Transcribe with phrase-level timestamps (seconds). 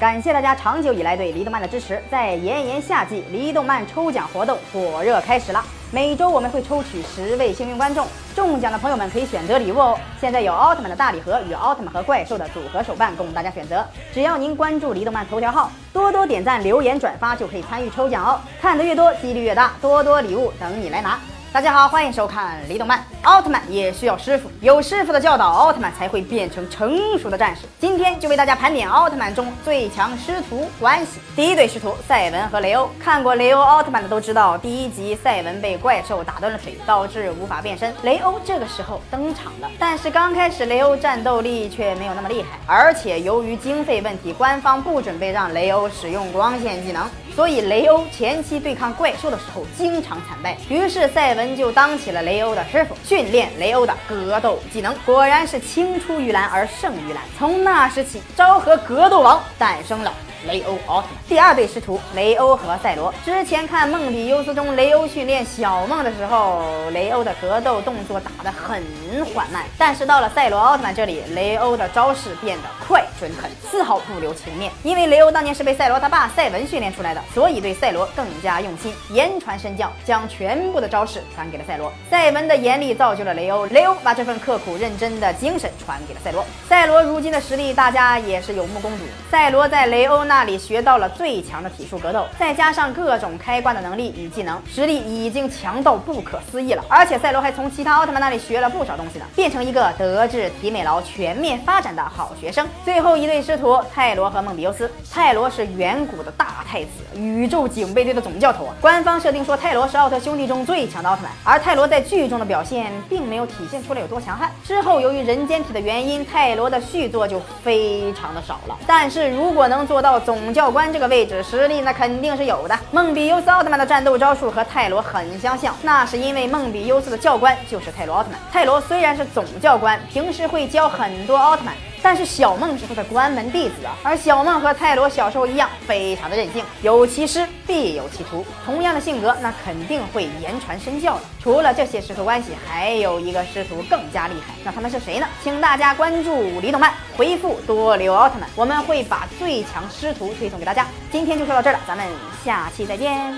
[0.00, 2.02] 感谢大家长久以来对离动漫的支持。
[2.10, 5.64] 在炎炎夏季，离动漫抽奖活动火热开始了。
[5.92, 8.04] 每周我们会抽取十位幸运观众，
[8.34, 9.96] 中奖的朋友们可以选择礼物哦。
[10.20, 13.86] 现在有奥特曼的大礼盒与奥特曼和怪兽的组合手办供大家选择。
[14.12, 18.40] 只要您关注离动漫头条号，多多点赞、留言、转发，就可以参与抽奖哦。
[18.60, 21.20] 看得越多，几率越大，多多礼物等你来拿。
[21.54, 22.98] 大家好，欢迎收看《离动漫》。
[23.22, 27.62] 奥特曼也需要师傅，有师傅的教导，奥特曼才会变成成熟的战士。
[27.78, 31.20] 今天就为大家盘点奥特曼中最强师徒关系。
[31.36, 37.94] 第一对师徒赛文和雷欧，看过雷欧奥特曼的都知道，第一集赛文被怪兽打断了腿，导致无法变身。
[38.02, 47.08] 雷欧这个时候登场了，但是刚开始雷欧战斗力却没有那么厉害，而且由于经费问题，官方不准备让雷欧使用光线技能。
[47.34, 54.94] 所以雷欧前期对抗怪兽的时候经常惨败，于是赛文就当起了雷欧的师傅，训练雷欧的格斗技能。
[55.04, 60.12] 果然是青出于蓝而胜于蓝，从那时起，昭和格斗王诞生了。
[60.46, 63.12] 雷欧奥特曼第二对师徒雷欧和赛罗。
[63.24, 68.82] 之前看梦比优斯中雷欧训练小梦的时候，雷欧的格斗动作打得很
[69.26, 74.70] 缓慢，但是到了赛罗奥特曼这里，雷欧的招式变得快准狠，丝毫不留情面。
[74.82, 81.90] 因为雷欧当年是被赛罗他爸赛文训练出来的，所以对赛罗更加用心，言传身教，将全部的招式传给了赛罗。
[82.10, 86.44] 赛文的严厉造就了雷欧，雷欧把这份刻苦认真的精神传给了赛罗。
[86.68, 89.04] 赛罗如今的实力，大家也是有目共睹。
[89.30, 90.33] 赛罗在雷欧那。
[90.34, 96.84] 那里学到了最强的体术格斗，再加上各种开关的能力与技能，实力已经强到不可思议了。
[96.88, 102.66] 而且赛罗还从其他奥特曼那里学了不少东西呢，变成一个德智体美劳全面发展的好学生。
[102.84, 108.74] 最后一对师徒泰罗和梦比优斯，泰罗是远古的大太子，宇宙警备队的总教头啊。
[108.80, 114.50] 官方设定说泰罗是奥特兄弟中最强的奥特曼，而泰罗在剧中的表现并没有体现出来有多强悍。
[114.64, 118.76] 之后由于人间体的原因，泰罗的续作就非常的少了。
[118.84, 120.23] 但是如果能做到。
[120.24, 122.78] 总教官这个位置实力那肯定是有的。
[122.90, 128.40] 梦比优斯奥特曼的战斗招数和泰罗很相像，那是因为梦比优斯的教官就是泰罗奥特曼。
[128.50, 131.74] 泰罗虽然是总教官，平时会教很多奥特曼。
[132.04, 141.22] 但是小梦是他的关门弟子啊，而小梦和泰罗小时候一样，非常的任性，有其师必有其徒，同样的性格，那肯定会言传身教的。
[141.42, 145.26] 除了这些师徒关系，还有一个师徒更加厉害，那他们是谁呢？
[145.42, 150.86] 请大家关注李动漫，回复多留奥特曼，我们会把最强师徒推送给大家。
[151.10, 152.06] 今天就说到这儿了，咱们
[152.44, 153.34] 下期再见。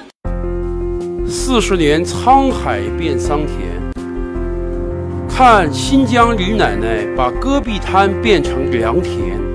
[1.29, 3.86] 四十年沧海变桑田。
[5.37, 9.46] 看新疆李奶奶把戈壁滩变成良田。